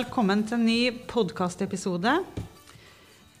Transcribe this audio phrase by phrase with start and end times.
[0.00, 2.12] Velkommen til en ny podkastepisode.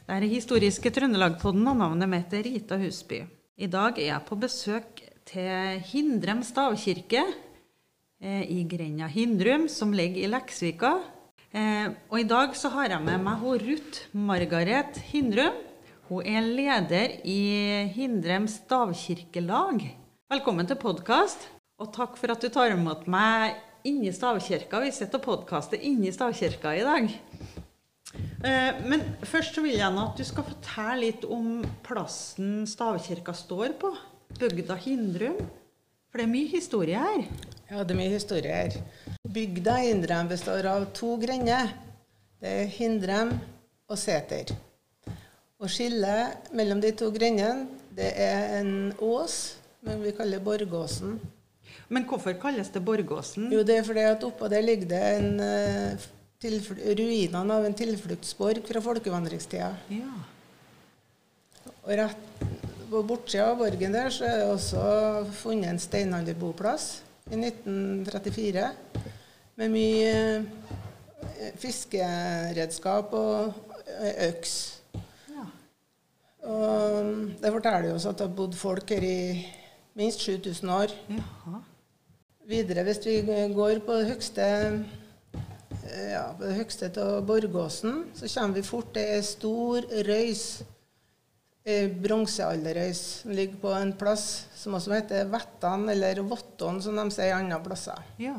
[0.04, 3.22] Det er Historiske Trøndelag-podden, og navnet mitt er Rita Husby.
[3.56, 10.26] I dag er jeg på besøk til Hindrem stavkirke eh, i grenda Hindrum, som ligger
[10.26, 10.90] i Leksvika.
[11.48, 15.56] Eh, og i dag så har jeg med meg Ruth Margaret Hindrum.
[16.10, 17.40] Hun er leder i
[17.96, 19.88] Hindrem stavkirkelag.
[20.28, 21.48] Velkommen til podkast,
[21.80, 24.80] og takk for at du tar imot meg inni stavkirka.
[24.84, 27.10] Vi sitter og podkaster inni stavkirka i dag.
[28.44, 33.76] Eh, Men først så vil jeg at du skal fortelle litt om plassen stavkirka står
[33.80, 33.92] på.
[34.38, 35.36] Bygda Hindrum.
[36.10, 37.22] For det er mye historie her.
[37.70, 38.74] Ja, det er mye historie her.
[39.30, 41.70] Bygda Hindrem består av to grender.
[42.40, 43.36] Det er Hindrem
[43.88, 44.50] og Sæter.
[45.60, 51.18] Og skillet mellom de to grendene, det er en ås, men vi kaller Borgåsen.
[51.90, 53.48] Men hvorfor kalles det Borgåsen?
[53.50, 56.08] Jo, det er fordi at oppå der ligger det en, eh,
[56.40, 59.72] ruinene av en tilfluktsborg fra folkevandringstida.
[59.90, 60.12] Ja.
[61.82, 62.44] Og rett
[62.90, 64.84] på bortsida av borgen der så er det også
[65.42, 68.70] funnet en steinalderboplass i 1934
[69.58, 73.52] med mye eh, fiskeredskap og
[73.98, 74.54] eh, øks.
[75.34, 75.48] ja.
[76.46, 79.18] Og det forteller oss at det har bodd folk her i
[79.98, 80.94] minst 7000 år.
[81.10, 81.60] Jaha.
[82.48, 83.20] Videre, hvis vi
[83.52, 88.94] går på det høgste eh, ja, på det høgste av Borgåsen, så kommer vi fort
[88.94, 90.44] til ei stor røys.
[91.68, 93.02] ei Bronsealderrøys.
[93.26, 94.24] Den ligger på en plass
[94.56, 98.00] som også heter Vettan, eller Votton, som de sier andre plasser.
[98.18, 98.38] Ja.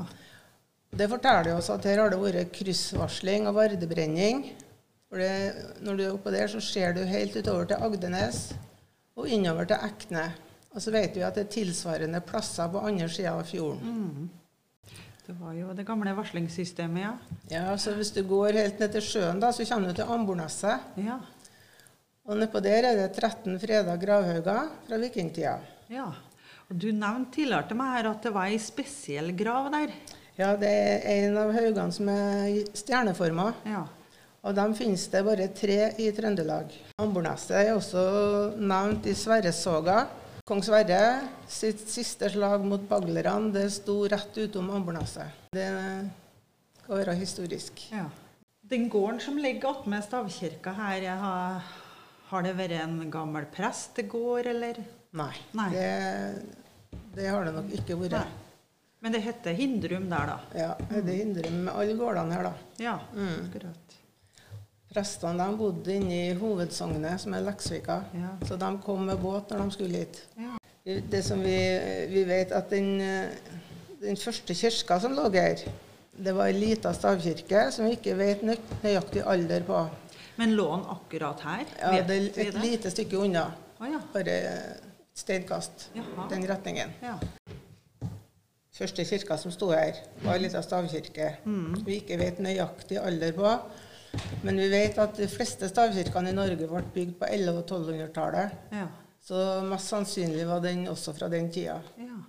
[0.91, 4.47] Det forteller oss at her har det vært kryssvarsling og vardebrenning.
[5.07, 8.49] For det, når du er oppå der, så ser du helt utover til Agdenes
[9.15, 10.31] og innover til Ekne.
[10.71, 14.29] Og så vet vi at det er tilsvarende plasser på andre sida av fjorden.
[15.25, 17.11] Det var jo det gamle varslingssystemet, ja.
[17.51, 20.79] Ja, så Hvis du går helt ned til sjøen, da, så kommer du til Amborneset.
[21.03, 21.19] Ja.
[22.27, 25.59] Og nedpå der er det 13 freda gravhauger fra vikingtida.
[25.89, 26.11] ja.
[26.71, 29.89] Og du nevnte tidligere til meg her at det var ei spesiell grav der.
[30.37, 33.49] Ja, det er en av haugene som er stjerneforma.
[33.67, 33.81] Ja.
[34.47, 36.71] Og dem finnes det bare tre i Trøndelag.
[37.03, 38.05] Amborneset er også
[38.55, 40.05] nevnt i Sverresoga.
[40.51, 45.45] Kong Sverre sitt siste slag mot baglerne det sto rett utom Amborneset.
[45.55, 45.67] Det
[46.81, 47.85] skal være historisk.
[47.93, 48.09] ja.
[48.71, 51.63] Den gården som ligger attmed stavkirka her, har,
[52.27, 54.83] har det vært en gammel prestegård, eller?
[55.15, 55.69] Nei, Nei.
[55.71, 58.19] Det, det har det nok ikke vært.
[58.19, 58.67] Nei.
[58.99, 60.37] Men det heter Hindrum der, da?
[60.67, 62.53] Ja, det hindrer med alle gårdene her, da.
[62.83, 63.47] Ja, Mm.
[64.91, 68.01] Prestene de bodde inne i hovedsognet, som er Leksvika.
[68.17, 68.33] Ja.
[68.47, 70.19] Så de kom med båt når de skulle hit.
[70.39, 70.57] Ja.
[70.83, 71.55] Det som vi,
[72.11, 72.99] vi vet at den,
[74.01, 75.61] den første kirka som lå her,
[76.21, 79.83] det var ei lita stavkirke som vi ikke vet nø nøyaktig alder på.
[80.41, 81.63] Men lå den akkurat her?
[81.79, 82.63] Ja, det er et det?
[82.65, 83.45] lite stykke unna.
[83.79, 84.01] Ah, ja.
[84.13, 84.35] Bare
[85.15, 85.87] steinkast
[86.29, 86.91] den retningen.
[87.01, 87.15] ja.
[88.75, 91.27] Første kirka som sto her, var ei lita stavkirke.
[91.45, 91.81] Mm.
[91.85, 93.49] Vi ikke vet nøyaktig alder på.
[94.43, 98.59] Men vi vet at de fleste stavkirkene i Norge ble bygd på 1100- og 1200-tallet.
[98.75, 98.87] Ja.
[99.21, 99.37] Så
[99.69, 101.79] mest sannsynlig var den også fra den tida.
[102.01, 102.19] ja.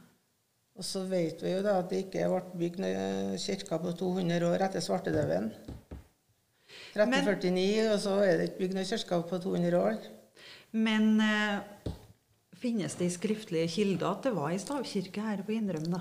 [0.73, 2.79] Og så vet vi jo da at det ikke ble bygd
[3.43, 5.51] kirker på 200 år etter svartedauden.
[6.97, 9.99] 1349, og så er det ikke bygd noen kirker på 200 år.
[10.73, 11.93] Men eh,
[12.57, 16.01] finnes det i skriftlige kilder at det var ei stavkirke her på Hindrøm, da?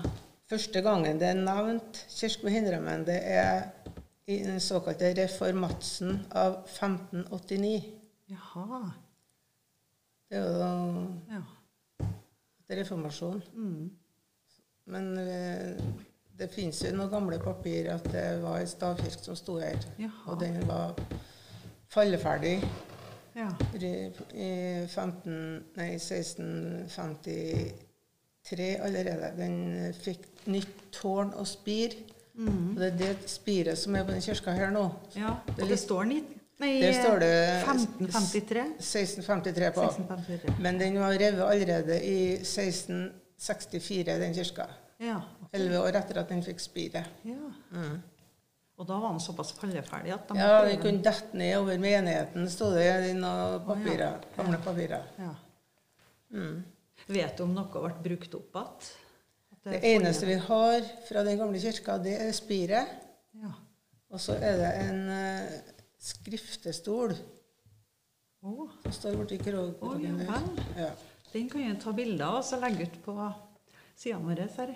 [0.52, 3.68] Første gangen det er nevnt kirke på Hindrømmen, det er
[4.26, 7.84] i den såkalte reformatsen av 1589.
[8.30, 8.90] Jaha.
[10.30, 10.48] Det er jo
[11.28, 11.42] Ja.
[12.60, 13.42] etter reformasjonen.
[13.54, 13.90] Mm.
[14.84, 15.84] Men eh,
[16.38, 19.76] det fins jo noen gamle papir at det var ei stavkirke som sto her.
[19.98, 20.30] Jaha.
[20.32, 20.94] Og den var
[21.92, 22.62] falleferdig
[23.36, 23.48] ja.
[23.74, 29.32] i 15, nei, 1653 allerede.
[29.36, 31.88] Den fikk nytt tårn og spir.
[32.34, 32.74] Mm.
[32.78, 34.86] Det er det spiret som er på den kirka her nå.
[35.16, 35.34] ja.
[35.48, 36.38] Og det litt- står 19.
[36.60, 37.32] nei, Der står det
[37.64, 38.62] 1553.
[38.78, 39.82] 1653 på.
[39.82, 40.54] 1653.
[40.60, 44.66] Men den var revet allerede i 1664, den kirka.
[45.02, 45.20] Ja.
[45.52, 47.04] Elleve år etter at den fikk spiret.
[47.24, 47.50] ja.
[47.72, 48.00] Mm.
[48.78, 52.48] Og da var den såpass falleferdig at de Ja, den kunne dette ned over menigheten,
[52.50, 54.16] sto det i noen papirer.
[54.36, 55.02] Gamle papirer.
[55.18, 55.34] Ja.
[56.32, 56.64] Mm.
[57.08, 58.90] Vet du om noe ble brukt opp igjen?
[59.62, 62.96] Det er eneste vi har fra den gamle kirka, det er spiret.
[63.38, 63.52] Ja.
[64.10, 65.52] Og så er det en uh,
[66.02, 67.14] skriftestol
[68.42, 68.66] oh.
[68.82, 70.48] som står borti kroken der.
[70.76, 70.90] Ja.
[71.32, 73.14] den kan jeg ta bilder av og så legge ut på
[73.96, 74.74] sida vår Her.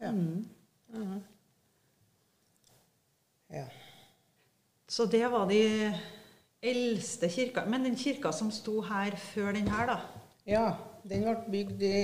[0.00, 0.12] Ja.
[0.12, 0.46] Mm.
[0.94, 1.18] Mhm.
[3.50, 3.66] ja.
[4.88, 5.92] Så det var de
[6.62, 7.64] eldste kirka.
[7.66, 9.98] Men den kirka som sto her før den her, da?
[10.46, 10.76] Ja,
[11.08, 11.98] den ble bygd i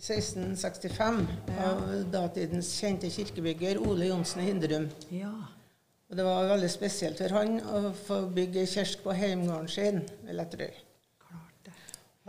[0.00, 1.18] 1665
[1.60, 1.80] av
[2.12, 4.86] datidens kjente kirkebygger Ole Johnsen i Hindrum.
[5.12, 5.32] Ja.
[6.10, 10.00] Og det var veldig spesielt for han å få bygge kirke på heimgården sin.
[10.24, 10.56] Klart
[11.66, 11.76] det.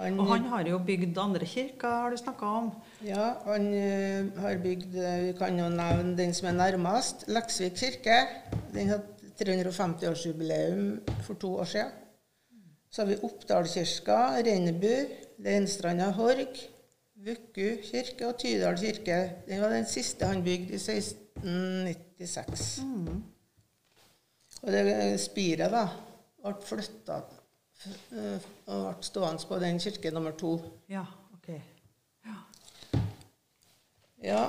[0.02, 2.70] Han, Og han har jo bygd andre kirker, har du snakka om.
[3.08, 7.26] ja, han uh, har bygd eh, Vi kan jo nevne den som er nærmest.
[7.32, 8.20] Leksvik kirke.
[8.76, 9.08] Den hadde
[9.42, 11.98] 350-årsjubileum for to år siden.
[12.92, 14.96] Så har vi Oppdalskirka, Rennebu,
[15.42, 16.54] Leinstranda Horg,
[17.22, 19.32] Vukku kirke og Tydal kirke.
[19.48, 22.80] Den var den siste han bygde i 1696.
[24.62, 25.86] Og det spiret da,
[26.42, 27.28] ble flytta og
[28.68, 30.52] ble stående på den kirke nummer to.
[30.90, 31.50] Ja, ok.
[34.22, 34.44] Ja,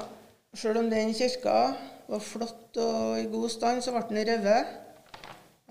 [0.52, 1.72] sjøl om den kirka
[2.08, 4.66] var flott og i god stand, så ble den revet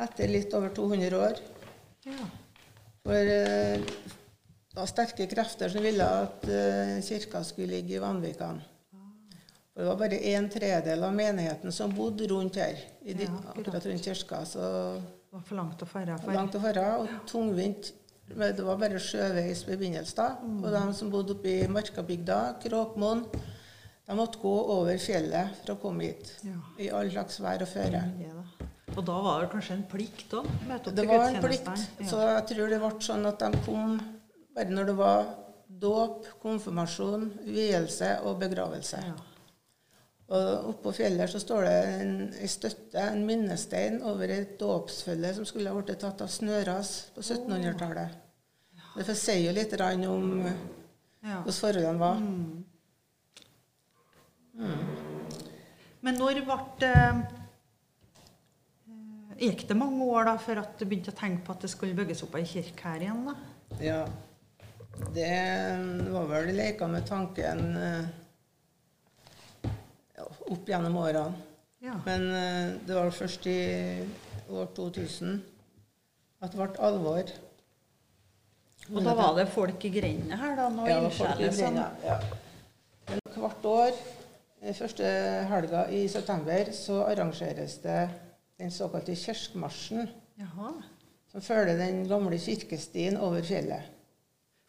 [0.01, 1.35] etter litt over 200 år.
[2.09, 2.25] Ja.
[3.05, 3.77] For eh,
[4.75, 8.61] var sterke krefter som ville at uh, kirka skulle ligge i Vanvikan.
[9.71, 13.85] For det var bare en tredel av menigheten som bodde rundt her, i Ja, akkurat.
[13.85, 14.45] rundt kirka.
[14.45, 14.59] Så
[15.31, 16.17] Det var for langt å fare.
[16.19, 16.33] For.
[16.33, 17.93] langt å fare og tungvint.
[18.31, 20.63] Det var bare sjøveis forbindelse Mm.
[20.63, 23.25] Og de som bodde oppe i Markabygda, Kråkmoen,
[24.07, 26.31] de måtte gå over fjellet for å komme hit.
[26.43, 26.59] Ja.
[26.79, 28.03] I all slags vær og føre.
[28.97, 30.47] Og da var det kanskje en plikt òg?
[30.95, 31.87] Det var en plikt.
[32.03, 33.99] Så jeg tror det ble sånn at de kom
[34.55, 35.29] bare når det var
[35.81, 39.01] dåp, konfirmasjon, vielse og begravelse.
[39.07, 39.13] Ja.
[40.31, 45.47] Og oppå fjellet så står det en, en støtte, en minnestein, over et dåpsfølge som
[45.47, 48.19] skulle ha blitt tatt av snøras på 1700-tallet.
[48.95, 49.75] Det sier jo litt
[50.07, 50.45] om
[51.21, 51.41] Ja.
[51.43, 52.17] hvordan forholdene var.
[56.01, 57.21] Men når ble det eh,
[59.41, 61.97] Gikk det mange år da før at du begynte å tenke på at det skulle
[61.97, 63.23] bygges opp ei kirke her igjen?
[63.25, 63.33] da?
[63.81, 64.01] Ja.
[65.13, 68.05] Det var vel leka med tanken eh,
[70.17, 71.47] ja, opp gjennom årene.
[71.81, 71.95] Ja.
[72.05, 73.61] Men eh, det var først i
[74.49, 75.39] år 2000
[76.41, 77.31] at det ble alvor.
[78.91, 80.67] Og da var det folk i grendene her, da?
[80.89, 81.53] Ja, folk i grenene.
[81.55, 82.17] som Brenna, ja.
[83.11, 84.01] Men hvert år,
[84.61, 85.13] eh, første
[85.51, 88.01] helga i september, så arrangeres det
[88.61, 90.09] den såkalte kirkemarsjen,
[91.31, 94.00] som følger den gamle kirkestien over fjellet.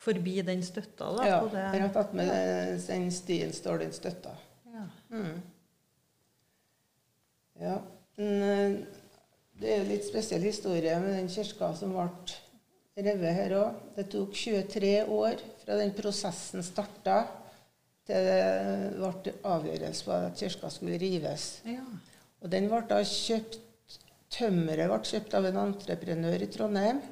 [0.02, 1.26] Forbi den støtta, da?
[1.28, 1.66] Ja, det.
[1.80, 4.32] rett attmed den- den stien står den støtta.
[4.72, 4.86] Ja.
[5.10, 5.42] Mm.
[7.60, 7.74] Ja,
[8.18, 8.72] eh,
[9.60, 12.08] det er jo litt spesiell historie med den kirka som ble
[13.04, 13.74] revet her òg.
[13.96, 17.20] Det tok 23 år fra den prosessen starta,
[18.06, 21.60] til det ble avgjørelse på at kirka skulle rives.
[21.64, 21.84] ja.
[22.42, 23.60] Og den ble da kjøpt
[24.32, 27.02] Tømmeret ble kjøpt av en entreprenør i Trondheim.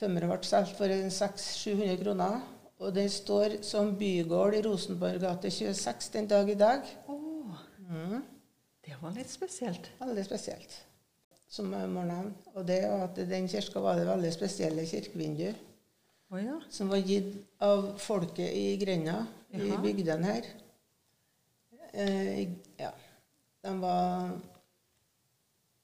[0.00, 2.40] Tømmeret ble solgt for 600-700 kroner.
[2.82, 6.88] Og den står som bygård i Rosenborg gate 26 den dag i dag.
[7.08, 7.20] Oh,
[7.84, 8.22] Mm.
[8.84, 9.90] det var litt spesielt.
[10.00, 10.72] Veldig spesielt,
[11.48, 12.32] som jeg må nevne.
[12.54, 15.52] Og det at den kirka var det veldig spesielle kirkevindu
[16.32, 16.56] Oh, ja.
[16.70, 20.44] som var gitt av folket i grenda, i bygdene her.
[21.92, 22.40] Eh,
[22.80, 22.90] ja.
[23.62, 24.32] De var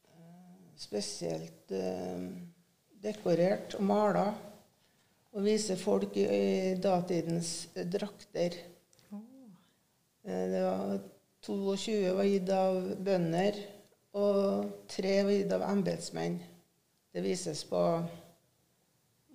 [0.08, 2.25] eh, spesielt eh,
[3.02, 4.26] dekorert og mala.
[5.30, 8.57] Og viser folk i, i datidens drakter.
[9.11, 10.97] Eh, det var
[11.47, 13.61] 22 var gitt av bønder,
[14.21, 16.40] og tre var gitt av embetsmenn.
[17.11, 17.80] Det vises på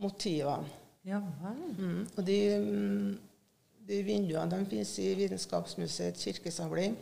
[0.03, 0.83] motivene.
[1.05, 1.57] Ja vel.
[1.77, 2.03] Mm.
[2.17, 3.09] Og de, mm,
[3.87, 6.95] de vinduene de finnes i Vitenskapsmuseets kirkesamling.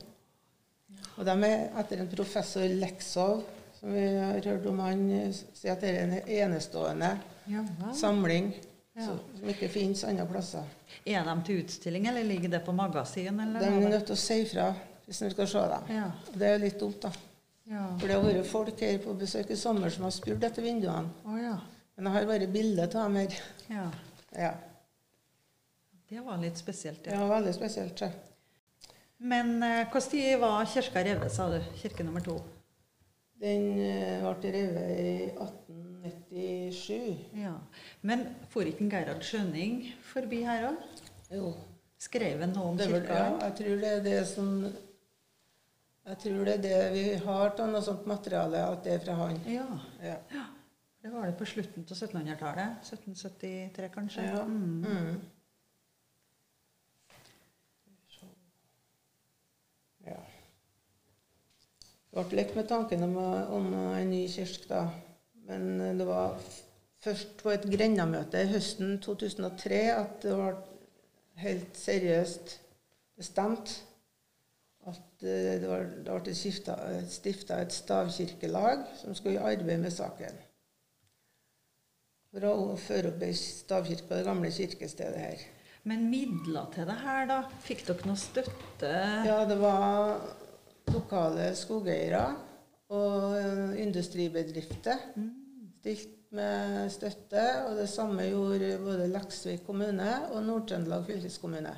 [1.17, 3.43] Og de er etter en professor Leksov,
[3.83, 7.09] som vi har hørt om han sier si at det er en enestående
[7.51, 7.63] Ja
[7.99, 8.53] samling
[8.95, 9.07] Ja.
[9.09, 10.63] som ikke finnes andre plasser.
[11.09, 13.39] Er de til utstilling, eller ligger det på magasin?
[13.41, 14.67] Eller De er nødt til å si fra
[15.07, 15.87] hvis de skal se dem.
[15.97, 16.03] Ja.
[16.33, 17.09] Det er litt dumt, da.
[17.65, 17.87] Ja.
[17.97, 21.09] For det har vært folk her på besøk i sommer som har spurt etter vinduene.
[21.25, 21.57] Oh, ja.
[21.97, 23.39] Men jeg har bare bilde av dem her.
[23.69, 23.89] ja.
[24.37, 24.53] Ja.
[26.09, 27.19] Det var litt spesielt, Det ja.
[27.19, 28.01] var veldig spesielt.
[28.01, 28.09] Ja.
[29.17, 31.59] Men eh, hvilken tid var kirka revet, sa du?
[31.81, 32.37] Kirke nummer to?
[33.43, 37.27] Den eh, ble revet i 1897.
[37.41, 37.53] Ja.
[38.07, 39.81] Men for ikke Gerhard Skjønning
[40.13, 41.03] forbi her òg?
[41.33, 41.51] Jo.
[42.03, 43.19] Skrev han noe om kirka?
[43.19, 47.69] ja, jeg tror det er det som Jeg tror det er det vi har av
[47.71, 49.39] noe sånt materiale, at det er fra han.
[49.47, 49.67] ja.
[50.03, 50.17] Ja.
[51.03, 52.77] Det var det på slutten av 1700-tallet.
[52.87, 54.23] 1773, kanskje.
[54.23, 54.43] ja.
[54.43, 54.85] Mm.
[54.87, 55.21] Mm.
[60.07, 60.19] ja.
[62.13, 64.83] Det ble lekt med tanken om, om en ny kirke, da.
[65.47, 66.37] Men det var
[67.03, 70.51] først på et grendamøte i høsten 2003 at det ble
[71.41, 72.59] helt seriøst
[73.17, 73.73] bestemt
[74.87, 80.37] at eh, det, var, det ble stifta et stavkirkelag som skulle arbeide med saken.
[82.33, 85.43] For å føre opp ei stavkirke på det gamle kirkestedet her.
[85.87, 87.41] Men midler til det her, da?
[87.65, 88.91] Fikk dere noe støtte?
[89.27, 90.21] Ja, det var
[90.93, 92.25] lokale skogeiere
[92.93, 95.07] og industribedrifter.
[95.79, 97.43] Stilt med støtte.
[97.67, 101.73] Og det samme gjorde både Leksvik kommune og Nord-Trøndelag fylkeskommune.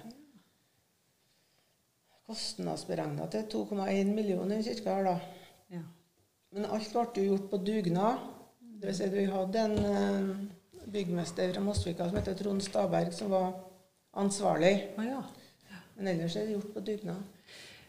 [2.26, 4.96] Kostnadsberegna til 2,1 millioner ca.
[5.06, 5.20] da.
[5.70, 5.84] Ja.
[6.56, 8.24] Men alt ble jo gjort på dugnad.
[8.60, 13.14] Det vil si at vi hadde en eh, byggmester fra Mosvika som heter Trond Staberg,
[13.14, 13.54] som var
[14.14, 14.74] ansvarlig.
[14.98, 15.22] Ja.
[15.96, 17.35] Men ellers er det gjort på dugnad.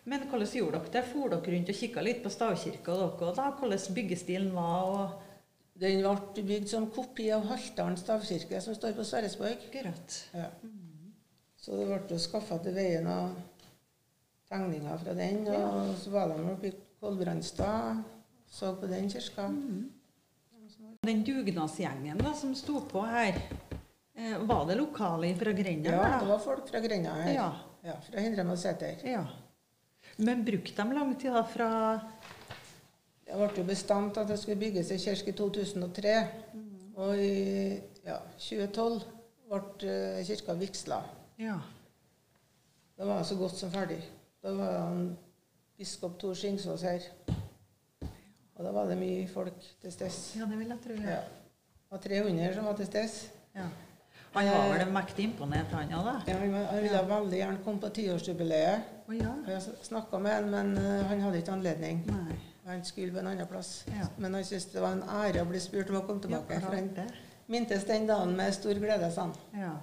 [0.07, 1.05] Men hvordan gjorde dere det?
[1.11, 3.47] For dere rundt og kikka litt på stavkirka dere da?
[3.59, 4.91] Hvordan byggestilen var?
[4.91, 5.23] og...
[5.77, 9.59] Den ble bygd som kopi av Haltdalen stavkirke, som står på Sverresborg.
[9.69, 10.15] Akkurat.
[10.33, 10.47] Ja.
[11.61, 13.35] Så det ble skaffa til veien av
[14.49, 15.43] tegninger fra den.
[15.53, 18.01] Og så var de oppe i Kolbrandstad
[18.49, 19.51] så på den kirka.
[21.07, 23.37] Den dugnadsgjengen da, som sto på her,
[24.17, 25.93] eh, var det lokale fra Grenda?
[25.93, 27.35] Ja, det var folk fra Grenda her.
[27.35, 27.51] Ja.
[27.87, 29.05] Ja, fra Hindrem og Sæter.
[29.05, 29.27] ja.
[30.17, 31.71] Men brukte de lang tid da fra
[33.27, 36.15] Det ble jo bestemt at det skulle bygges ei kirke i 2003.
[36.97, 39.01] Og i ja, 2012
[39.51, 41.01] ble eh, kirka vigsla.
[41.43, 41.59] Ja.
[42.97, 43.99] Da var det så godt som ferdig.
[44.43, 45.11] Da var han
[45.77, 47.11] biskop Tor Skingsås her.
[48.57, 50.15] Og da var det mye folk til stede.
[50.39, 50.95] ja, det vil jeg tro.
[51.03, 51.11] Ja.
[51.11, 51.21] Ja.
[51.87, 53.35] Det var 300 som var til stede.
[53.55, 53.67] Ja.
[54.37, 56.15] Han var vel mektig imponert, han òg, da?
[56.29, 58.91] Ja, han ville veldig gjerne komme på tiårsjubileet.
[59.09, 59.33] Å ja.
[59.49, 62.03] Jeg snakka med han, men eh, han hadde ikke anledning.
[62.11, 62.37] Nei.
[62.67, 63.85] Han skulle på en annen plass.
[63.95, 64.09] Ja.
[64.19, 66.61] Men han syntes det var en ære å bli spurt om å komme Ja, tilbake.
[66.65, 66.91] for han
[67.49, 69.35] mintes den dagen med stor glede, sa han.
[69.55, 69.75] Ja.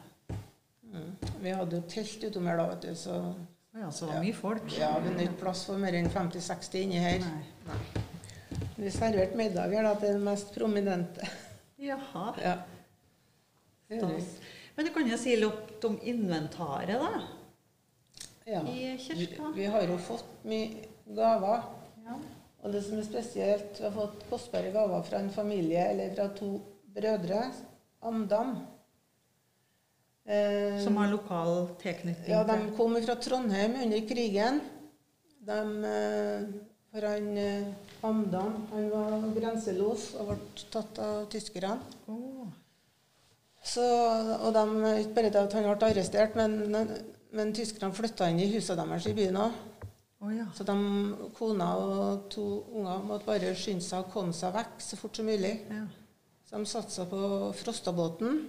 [0.93, 1.13] Mm.
[1.41, 3.15] Vi hadde jo telt utom her da, vet du, så
[3.73, 4.21] ja, så det var Ja.
[4.27, 4.67] mye folk?
[4.77, 7.23] ja, vi hadde ikke plass for mer enn 50-60 inni her.
[7.23, 8.03] Nei.
[8.77, 11.25] Vi serverte middager da, til den mest prominente.
[11.79, 12.27] Jaha.
[12.43, 12.57] Ja.
[12.59, 12.59] Det gjorde vi.
[12.59, 13.72] Stas.
[13.89, 17.23] Men du kan jo si litt om inventaret, da?
[18.45, 18.61] Ja.
[18.67, 19.51] I Vi, kirka?
[19.55, 21.63] vi har jo fått mye gaver.
[22.05, 22.17] Ja.
[22.63, 26.29] Og det som er spesielt, vi har fått kostbare gaver fra en familie, eller fra
[26.35, 26.55] to
[26.95, 27.51] brødre,
[28.03, 28.57] Amdam.
[30.25, 34.61] Eh, Som har lokal tilknytning Ja, de kom fra Trondheim under krigen.
[35.43, 36.45] De, eh,
[36.91, 37.73] for han eh,
[38.03, 40.37] Amdam han var grenselos og ble
[40.71, 41.75] tatt av tyskerne.
[42.07, 42.15] Å,
[43.63, 43.83] Så,
[44.43, 44.63] og de,
[44.99, 46.57] ikke bare det at han ble arrestert, men,
[47.31, 49.61] men tyskerne flytta inn i huset deres i byen òg.
[50.23, 50.45] Oh, ja.
[50.55, 50.75] Så de,
[51.35, 52.43] kona og to
[52.75, 55.57] unger måtte bare skynde seg å komme seg vekk så fort som mulig.
[55.71, 55.85] ja.
[56.43, 57.17] Så de satsa på
[57.57, 58.43] Frostabåten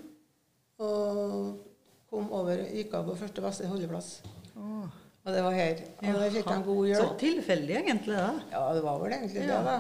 [0.82, 1.62] og
[2.10, 4.10] kom over, gikk av på første beste holdeplass.
[4.58, 4.84] Oh.
[5.24, 5.80] Og det var her.
[6.02, 7.00] Og der fikk de god hjelp.
[7.00, 8.32] Så tilfeldig, egentlig, da.
[8.52, 9.62] Ja, det var vel egentlig Ja.
[9.62, 9.78] det, da.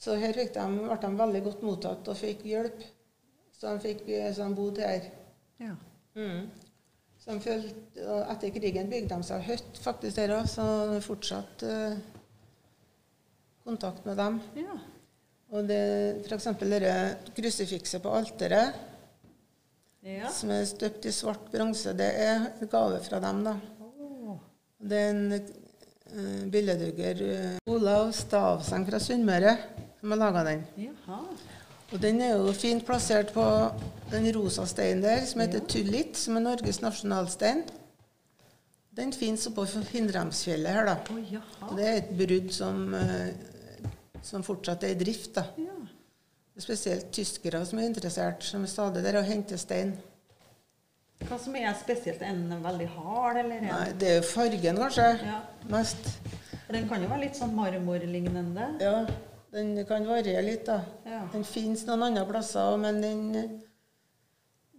[0.00, 2.80] Så her de, ble de veldig godt mottatt og fikk hjelp.
[3.56, 4.04] Så han fikk,
[4.36, 5.06] så de bodde her.
[5.62, 5.74] Ja.
[6.16, 6.48] Mm.
[7.26, 10.66] Følte, etter krigen bygde de seg hytte faktisk der òg, så
[11.02, 11.96] fortsatt uh,
[13.66, 14.40] kontakt med dem.
[14.60, 14.76] ja.
[15.54, 16.48] Og det f.eks.
[16.58, 18.74] dette krusifikset på alteret,
[20.06, 20.28] Ja.
[20.30, 23.52] som er støpt i svart bronse, det er gave fra dem, da.
[23.82, 24.36] Oh.
[24.78, 29.56] Det er en uh, billedhugger, uh, Olav Stavseng fra Sunnmøre,
[30.00, 30.66] som har laga den.
[30.78, 31.20] Jaha.
[31.92, 33.44] Og den er jo fint plassert på
[34.10, 35.66] den rosa steinen der, som heter Ja.
[35.70, 37.62] tullit, som er Norges nasjonalstein.
[38.96, 40.96] Den fins oppå Hindremsfjellet her, da.
[41.10, 41.68] Oh.
[41.70, 43.34] Og det er et brudd som, eh,
[44.22, 45.44] som fortsatt er i drift, da.
[45.58, 45.72] Ja.
[46.54, 49.98] Det er Spesielt tyskere som er interessert, som er stadig der og henter stein.
[51.20, 52.22] Hva som er spesielt?
[52.22, 53.60] En veldig hard, eller?
[53.60, 55.40] Nei, det er jo fargen, kanskje, Ja.
[55.68, 55.96] mest.
[56.66, 58.80] For Den kan jo være litt sånn marmorlignende.
[58.80, 59.06] Ja,
[59.54, 60.80] den kan variere litt, da.
[61.06, 61.22] Ja.
[61.32, 63.22] Den finnes noen andre plasser òg, men den,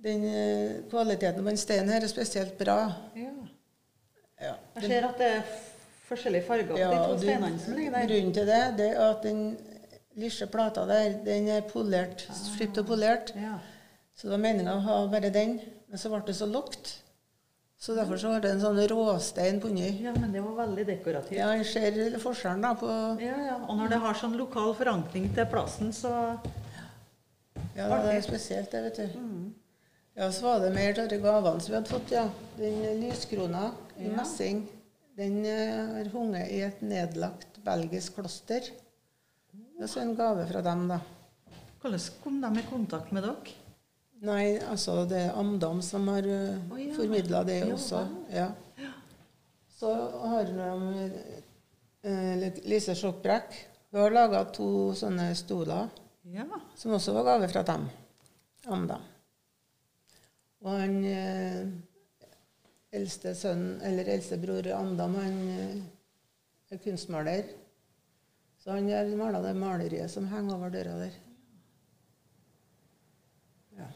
[0.04, 2.82] den eh, kvaliteten på den steinen her er spesielt bra.
[3.18, 3.32] Ja.
[4.38, 4.54] Ja.
[4.78, 5.56] Jeg ser at det er
[6.08, 8.12] forskjellige farger på Ja, de to steinene som ligger der.
[8.12, 9.42] Grunnen til det, det er at den
[10.18, 13.34] lille plata der, den er polert, slipt og polert.
[13.36, 13.58] Ja.
[14.18, 16.96] Så det var meninga å ha bare den, men så ble det så lågt.
[17.78, 19.92] Så derfor så var det en sånn råstein bunni.
[20.02, 21.38] ja, men det var veldig dekorativt.
[21.38, 22.90] Ja, jeg ser forskjellen da på
[23.22, 23.58] Ja, ja.
[23.70, 26.10] Og når det har sånn lokal forankring til plassen, så
[27.78, 29.52] Ja, det er spesielt, det, vet du.
[30.18, 32.24] Ja, så var det mer av de gavene som vi hadde fått, ja.
[32.58, 33.68] Den lyskrona
[34.00, 34.16] i Ja.
[34.18, 34.64] messing,
[35.16, 38.62] den eh, har hunget i et nedlagt belgisk kloster.
[39.54, 41.00] Det er så en gave fra dem, da.
[41.82, 43.54] Hvordan kom de i kontakt med dere?
[44.26, 46.94] Nei, altså det er Amdam som har uh, oh, ja.
[46.98, 48.02] formidla det Ja, også.
[48.34, 48.48] Ja.
[49.78, 49.92] Så
[50.24, 51.10] har de
[52.08, 53.54] uh, Lise Sjokkbrekk.
[53.92, 55.92] Hun har laga to sånne stoler
[56.34, 56.48] Ja.
[56.76, 57.86] som også var gave fra dem.
[58.68, 59.06] Amdam.
[60.66, 61.68] Og han eh,
[62.98, 65.78] eldste sønnen, eller eldste bror Amdam, han eh,
[66.74, 67.54] er kunstmaler.
[68.60, 71.16] Så han har mala det maleriet som henger over døra der.
[73.78, 73.88] Ja.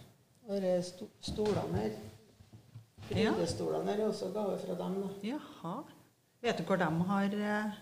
[0.51, 1.91] Sto stolene her.
[3.07, 4.97] Brillestolene her er også gave fra dem.
[5.01, 5.09] da.
[5.29, 5.75] Jaha.
[6.43, 7.77] Vet du hvor de har eh,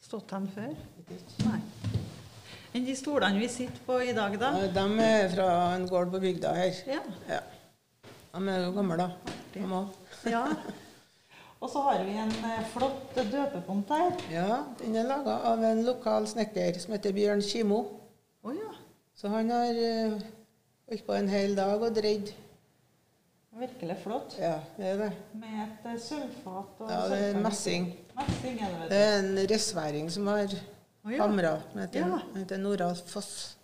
[0.00, 0.72] stått hen før?
[1.44, 1.60] Nei.
[2.72, 4.54] Men de stolene vi sitter på i dag, da?
[4.72, 6.80] De er fra en gård på bygda her.
[6.88, 7.02] Ja.
[7.28, 7.40] Ja.
[8.32, 9.10] De er jo gamle, da.
[9.52, 10.32] De også.
[10.32, 10.46] ja.
[11.60, 14.14] Og så har vi en eh, flott døpepont her.
[14.32, 17.84] Ja, den er laga av en lokal snekker som heter Bjørn Kimo.
[18.42, 18.72] Oh, ja.
[19.14, 20.16] Så han har eh,
[20.92, 22.34] holdt på en hel dag og dreid.
[23.56, 24.34] Virkelig flott.
[24.40, 25.08] Ja, det er det.
[25.40, 27.86] Med et eh, sølvfat og Ja, det er en messing.
[28.16, 31.22] Messing er det, Det er en rissværing som har oh, ja.
[31.22, 31.52] hamra.
[31.72, 32.18] Den heter, Ja.
[32.36, 33.56] heter Nora Foss.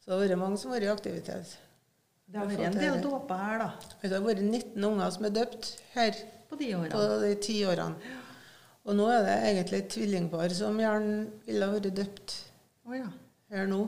[0.00, 1.56] Så det har vært mange som har vært i aktivitet.
[2.26, 3.70] Det har vært en del dåper her, da.
[4.02, 8.14] Det har vært 19 unger som er døpt her På de på de ti årene.
[8.84, 12.38] Og nå er det egentlig et tvillingpar som gjerne ville ha vært døpt
[12.84, 13.08] oh, ja.
[13.48, 13.86] her nå.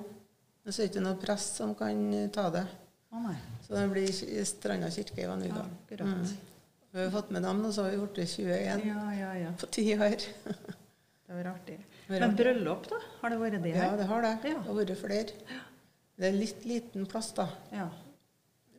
[0.64, 2.64] Så er det ikke noe prest som kan eh, ta det.
[3.12, 3.34] Å nei.
[3.66, 5.72] Så det blir i Stranda kirke i Vanvikan.
[5.92, 6.22] Ja, mm.
[6.94, 9.50] Vi har fått med dem, og så har vi blitt 21 Ja, ja, ja.
[9.60, 10.24] på ti år.
[11.24, 11.76] Det var artig.
[12.08, 13.00] Men bryllup, da?
[13.20, 13.86] Har det vært det her?
[13.86, 14.32] Ja, det har det.
[14.44, 14.58] Ja.
[14.60, 15.58] Det har vært flere.
[16.14, 17.48] Det er litt liten plass, da.
[17.74, 17.88] Ja.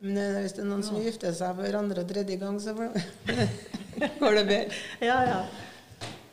[0.00, 2.74] Men eh, hvis det er noen som gifter seg for andre og tredje gang, så
[4.22, 4.80] går det bedre.
[5.04, 5.38] Ja, ja.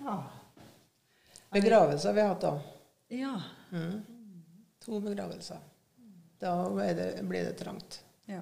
[0.04, 0.18] Ja.
[1.54, 2.56] Begravelser har vi hatt da.
[3.14, 3.36] ja.
[3.74, 4.02] Mm.
[4.84, 5.62] To begravelser.
[6.44, 6.56] Da
[6.94, 8.02] det, blir det trangt.
[8.26, 8.42] ja.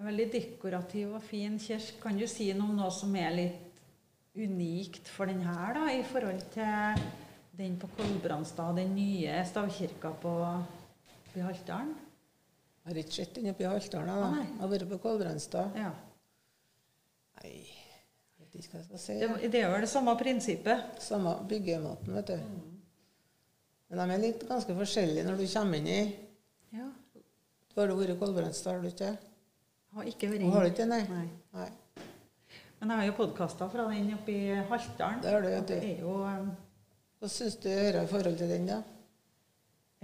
[0.00, 1.98] En veldig dekorativ og fin kirke.
[2.00, 3.82] Kan du si noe om noe som er litt
[4.38, 7.02] unikt for den her, da, i forhold til
[7.58, 10.32] den på Kolbrandstad, den nye stavkirka på
[11.36, 11.92] i Haltdalen?
[12.80, 14.24] Jeg har ikke sett den oppe i Haltdalen.
[14.38, 14.46] Nei.
[14.46, 15.76] Jeg har vært på Kolbrandstad.
[15.76, 15.92] Ja.
[17.42, 19.20] Nei, jeg vet ikke hva jeg skal si.
[19.20, 21.00] Det, det er vel det samme prinsippet?
[21.04, 22.69] Samme byggemåten, vet du.
[23.90, 26.00] Men de er litt ganske forskjellige når du kommer inn i
[26.76, 26.86] Ja.
[27.70, 29.10] Du har jo vært i Kolbrandsdal, har du ikke?
[29.94, 31.02] Har ikke vært Og har du ikke, nei?
[31.10, 31.26] Nei.
[31.54, 31.68] Nei.
[32.80, 35.20] Men jeg har jo podkaster fra den oppe i Haltdalen.
[35.22, 35.74] Det har du, vet du.
[35.74, 36.48] Det jo um,
[37.20, 38.80] Hva syns du hører i forhold til den, da?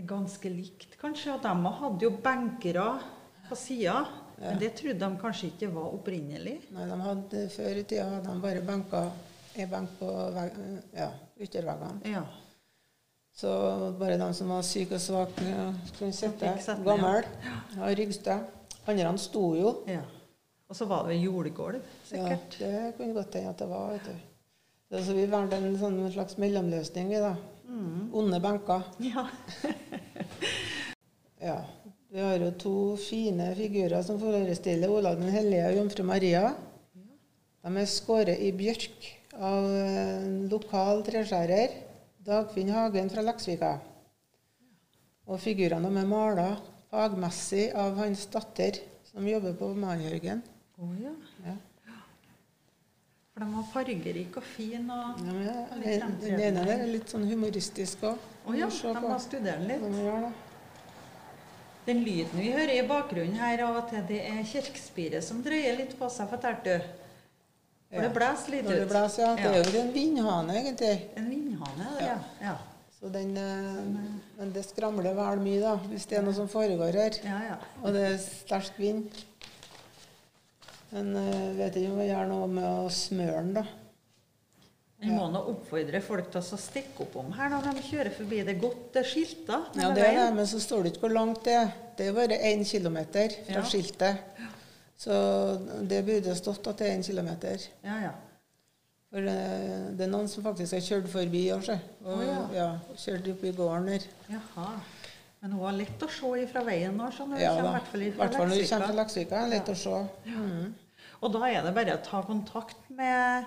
[0.05, 1.33] ganske likt, kanskje.
[1.33, 2.87] Og de hadde jo benkere
[3.49, 4.01] på sida.
[4.37, 6.59] Men det trodde de kanskje ikke var opprinnelig.
[6.77, 9.07] Nei, de hadde, Før i tida hadde de bare benker,
[9.57, 10.59] en benk på vegg,
[10.93, 11.09] ja,
[11.41, 12.13] ytterveggene.
[12.13, 12.25] Ja.
[13.37, 13.51] Så
[14.01, 15.47] bare de som var syke og svake,
[15.91, 16.53] skulle kunne sitte.
[16.87, 17.27] Gammel.
[17.77, 18.37] Ja, ryggstø.
[18.89, 19.75] Andre sto jo.
[19.91, 20.05] ja.
[20.67, 22.57] Og så var det jordgulv, sikkert.
[22.59, 23.93] Ja, det kunne godt hende at det var.
[23.93, 24.17] vet du.
[24.89, 27.13] Så altså, vi valgte en sånn slags mellomløsning.
[27.13, 27.35] vi da.
[27.69, 28.09] Mm.
[28.15, 28.89] Onde benker.
[29.05, 29.27] Ja.
[31.47, 31.59] Ja.
[32.09, 36.55] Vi har jo to fine figurer som forestiller Olav den hellige og jomfru Maria.
[37.67, 41.75] De er skåret i bjørk av en lokal treskjærer,
[42.27, 43.77] Dagfinn Hagen fra Leksvika.
[45.31, 46.47] Og figurene er mala
[46.91, 50.43] fagmessig av hans datter, som jobber på Maihaugen.
[50.83, 51.13] Oh, ja.
[51.45, 51.55] Ja.
[53.31, 54.97] For de var fargerike og fine.
[54.97, 55.23] Og...
[55.23, 58.27] Ja, men Litt den, den ene der er litt sånn humoristisk òg.
[58.43, 59.87] Å ja, de må studere den litt.
[60.03, 60.21] Ja,
[61.87, 65.79] Den lyden vi hører i bakgrunnen her av og til, det er kirkespiret som drøyer
[65.79, 66.95] litt på seg, fortalte du.
[67.93, 68.91] For det blåser litt Når det ut.
[68.91, 69.35] blåser, ja.
[69.37, 70.95] Det er jo en vindhane, egentlig.
[71.17, 72.17] En vindhane, ja.
[72.43, 72.57] ja.
[72.99, 73.81] Så den, eh,
[74.41, 77.19] men det skramler vel mye, da, hvis det er noe som foregår her.
[77.25, 77.57] Ja, ja.
[77.85, 79.07] Og det er sterk vind.
[80.91, 83.67] Men jeg vet ikke om vi gjør noe med å smøre den, da.
[85.03, 88.39] Vi må nå oppfordre folk til å stikke opp om her når de kjører forbi.
[88.47, 89.67] Det er godt er.
[89.77, 91.75] Ja, det er det, men så står det ikke hvor langt det er.
[91.99, 93.65] Det er bare én kilometer fra Ja.
[93.69, 94.17] skiltet.
[94.97, 95.17] Så
[95.89, 97.67] det burde stått at det er én kilometer.
[97.85, 98.15] Ja, ja.
[99.13, 99.37] For det,
[99.97, 102.39] det er noen som faktisk har kjørt forbi se, og oh, ja.
[102.57, 104.07] ja, kjørt opp i gården her.
[104.33, 104.71] Jaha.
[105.41, 107.45] Men hun var lett å se fra veien nå, skjønner du.
[107.45, 107.69] Ja, da.
[107.69, 109.45] i hvert fall I når du kommer fra Leksvika.
[109.53, 109.77] Lett ja.
[109.77, 110.01] Å se.
[110.33, 110.75] Mm.
[111.21, 113.47] Og da er det bare å ta kontakt med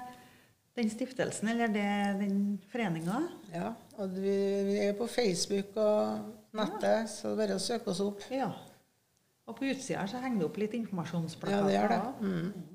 [0.79, 1.89] den stiftelsen eller det,
[2.21, 2.39] den
[2.71, 3.19] foreninga.
[3.51, 4.37] Ja, og vi,
[4.69, 8.23] vi er på Facebook og nettet, så det er bare å søke oss opp.
[8.33, 8.51] Ja.
[9.49, 11.65] Og på utsida så henger det opp litt Ja, informasjonsplakater.
[11.65, 12.01] det gjør det.
[12.21, 12.67] Mm.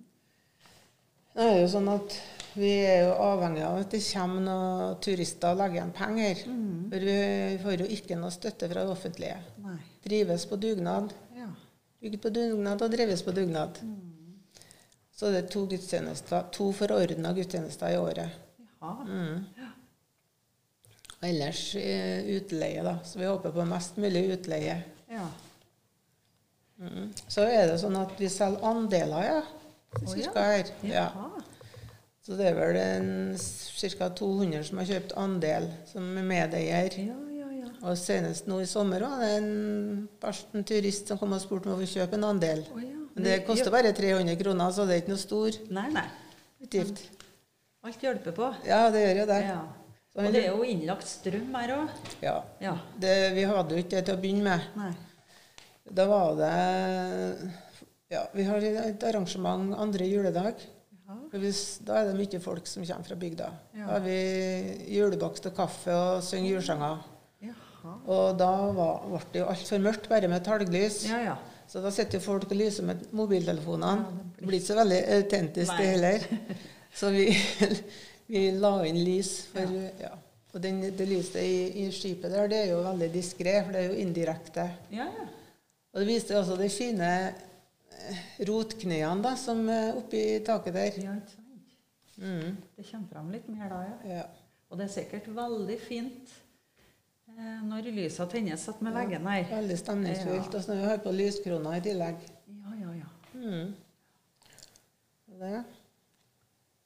[1.34, 2.16] Det er jo sånn at
[2.54, 6.42] Vi er jo avhengig av at det kommer noen turister og legger igjen penger.
[6.92, 9.38] For vi får jo ikke noe støtte fra det offentlige.
[9.64, 9.78] Nei.
[10.04, 11.10] Drives på dugnad.
[11.34, 11.48] Ja.
[12.00, 13.80] Bygd på dugnad og drives på dugnad.
[15.10, 18.30] Så det er to gudstjenester, to forordna gudstjenester i året.
[18.80, 18.94] Ja.
[19.02, 19.44] Mm.
[21.18, 22.98] Og ellers utleie, da.
[23.02, 24.78] Så vi håper på mest mulig utleie.
[25.10, 25.26] Ja.
[27.28, 29.42] Så er det sånn at vi selger andeler, ja.
[30.10, 30.70] Cirka her.
[30.86, 31.08] Ja.
[32.24, 32.78] Så det er vel
[33.36, 34.08] ca.
[34.16, 36.96] 200 som har kjøpt andel som er medeier.
[36.98, 37.70] Ja, ja, ja.
[37.84, 41.76] Og senest nå i sommer var det en, en turist som kom og spurte om
[41.76, 42.64] å få kjøpe en andel.
[42.72, 42.80] Å.
[43.14, 46.06] Men det koster bare 300 kroner, så det er ikke noe stor Nei, nei.
[46.64, 47.04] utgift.
[47.84, 48.48] Alt hjelper på.
[48.66, 49.40] Ja, det gjør jo det.
[49.44, 49.60] Ja.
[50.14, 52.04] Og det er jo innlagt strøm her òg.
[52.24, 52.38] Ja.
[52.62, 52.72] Ja.
[53.02, 54.68] Det, vi hadde jo ikke det til å begynne med.
[54.78, 54.92] Nei.
[55.90, 56.52] Da var det
[58.12, 60.54] Ja, vi har et arrangement andre juledag.
[61.34, 63.48] Hvis, da er det mye folk som kommer fra bygda.
[63.74, 63.86] Ja.
[63.88, 64.18] Da har vi
[64.94, 67.02] julebakst og kaffe og synger julesanger.
[67.84, 71.02] Og da var, ble det jo altfor mørkt bare med talglys.
[71.10, 71.34] Ja, ja.
[71.68, 74.22] Så da sitter jo folk og lyser med mobiltelefonene.
[74.38, 76.26] Det blir ikke så veldig autentisk det heller.
[76.94, 77.24] Så vi,
[78.30, 79.32] vi la inn lys.
[79.50, 80.12] For, ja.
[80.54, 83.80] Og den, det lyset i, i skipet der, det er jo veldig diskré, for det
[83.80, 84.68] er jo indirekte.
[84.94, 85.24] Ja, ja.
[85.94, 90.96] Og det viste også de fine eh, rotknærne da, som er oppi taket der.
[90.98, 91.76] Ja, ikke sant.
[92.18, 92.56] Mm.
[92.74, 94.16] Det kommer fram litt mer da, ja.
[94.16, 94.24] Ja.
[94.70, 96.32] Og det er sikkert veldig fint
[97.30, 99.46] eh, når lysa tennes att med veggen her.
[99.50, 100.50] Veldig stemningsfullt.
[100.50, 100.58] Ja.
[100.58, 102.26] Og når vi har på lyskroner i tillegg.
[102.50, 103.12] Ja, ja, ja.
[103.38, 103.74] Mm.
[105.34, 105.62] Det.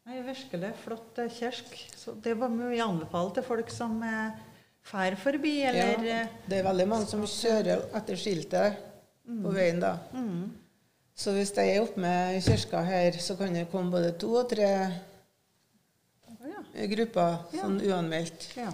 [0.08, 1.80] Nei, virkelig flott kirke.
[1.96, 4.36] Så det var mye anbefalt til folk som eh,
[4.84, 8.84] fær forbi, eller ja, eh, det er veldig mange som kjører etter skiltet
[9.28, 9.98] på veien da.
[11.18, 14.48] Så hvis jeg er oppe med kirka her, så kan det komme både to og
[14.50, 14.68] tre
[16.88, 18.52] grupper sånn uanmeldt.
[18.56, 18.68] ja.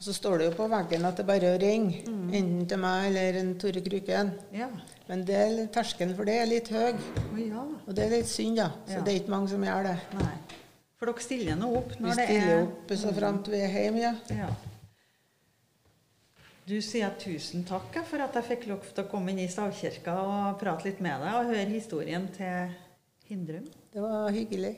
[0.00, 2.30] Og så står det jo på veggen at det bare er å ringe, Mm.
[2.32, 4.30] enten til meg eller en Tore Kruken.
[4.50, 4.68] Ja.
[5.06, 7.60] Men det, er- terskelen for det er litt høy, Oh, ja.
[7.86, 8.70] og det er litt synd, da.
[8.88, 9.00] Så Ja.
[9.02, 9.98] det er ikke mange som gjør det.
[10.14, 10.32] Nei.
[10.96, 13.68] For dere stiller nå opp Vi når det stiller er opp så framt vi er
[13.68, 14.48] hjemme, ja.
[16.70, 20.12] Du sier tusen takk for at jeg fikk lov til å komme inn i stavkirka
[20.22, 22.76] og prate litt med deg og høre historien til
[23.26, 23.66] Hindrum.
[23.90, 24.76] Det var hyggelig.